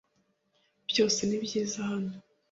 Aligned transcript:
Byose 0.89 1.19
ni 1.25 1.37
byiza 1.43 1.77
hano? 1.91 2.11